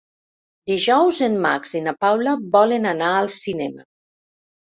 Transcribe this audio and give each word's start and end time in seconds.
Dijous 0.69 1.19
en 1.27 1.35
Max 1.43 1.75
i 1.79 1.81
na 1.87 1.93
Paula 2.05 2.33
volen 2.55 2.89
anar 2.93 3.11
al 3.19 3.29
cinema. 3.35 3.85